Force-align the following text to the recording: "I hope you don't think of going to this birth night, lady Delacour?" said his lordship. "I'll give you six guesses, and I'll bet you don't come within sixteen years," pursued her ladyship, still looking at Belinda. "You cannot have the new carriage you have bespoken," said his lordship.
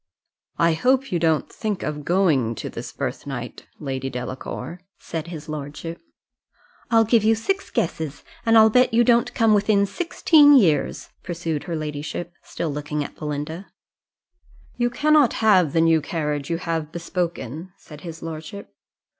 "I 0.57 0.73
hope 0.73 1.11
you 1.11 1.19
don't 1.19 1.47
think 1.51 1.83
of 1.83 2.03
going 2.03 2.55
to 2.55 2.71
this 2.71 2.91
birth 2.91 3.27
night, 3.27 3.67
lady 3.77 4.09
Delacour?" 4.09 4.81
said 4.97 5.27
his 5.27 5.47
lordship. 5.47 6.01
"I'll 6.89 7.03
give 7.03 7.23
you 7.23 7.35
six 7.35 7.69
guesses, 7.69 8.23
and 8.43 8.57
I'll 8.57 8.71
bet 8.71 8.95
you 8.95 9.03
don't 9.03 9.31
come 9.35 9.53
within 9.53 9.85
sixteen 9.85 10.55
years," 10.55 11.09
pursued 11.21 11.65
her 11.65 11.75
ladyship, 11.75 12.33
still 12.41 12.71
looking 12.71 13.03
at 13.03 13.15
Belinda. 13.15 13.67
"You 14.75 14.89
cannot 14.89 15.33
have 15.33 15.71
the 15.71 15.81
new 15.81 16.01
carriage 16.01 16.49
you 16.49 16.57
have 16.57 16.91
bespoken," 16.91 17.71
said 17.77 18.01
his 18.01 18.23
lordship. 18.23 18.73